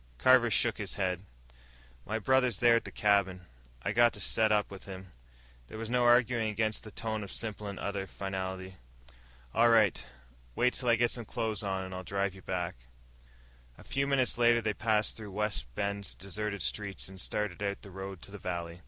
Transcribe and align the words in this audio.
Carver 0.17 0.49
shook 0.49 0.79
his 0.79 0.95
head. 0.95 1.21
"My 2.07 2.17
brother's 2.17 2.57
there 2.57 2.75
at 2.77 2.85
the 2.85 2.91
cabin. 2.91 3.45
I 3.83 3.91
got 3.91 4.13
to 4.13 4.19
set 4.19 4.51
up 4.51 4.71
with 4.71 4.85
him." 4.85 5.11
There 5.67 5.77
was 5.77 5.91
no 5.91 6.05
arguing 6.05 6.49
against 6.49 6.83
that 6.85 6.95
tone 6.95 7.23
of 7.23 7.31
simple 7.31 7.67
and 7.67 7.79
utter 7.79 8.07
finality. 8.07 8.77
"All 9.53 9.69
right. 9.69 10.03
Wait 10.55 10.73
till 10.73 10.89
I 10.89 10.95
get 10.95 11.11
some 11.11 11.25
clothes 11.25 11.61
on, 11.61 11.83
and 11.83 11.93
I'll 11.93 12.01
drive 12.03 12.33
you 12.33 12.41
back." 12.41 12.77
A 13.77 13.83
few 13.83 14.07
minutes 14.07 14.39
later 14.39 14.59
they 14.59 14.73
passed 14.73 15.15
through 15.17 15.29
Wide 15.33 15.57
Bend's 15.75 16.15
deserted 16.15 16.63
streets 16.63 17.07
and 17.07 17.21
started 17.21 17.61
out 17.61 17.83
the 17.83 17.91
road 17.91 18.23
to 18.23 18.31
the 18.31 18.39
valley. 18.39 18.79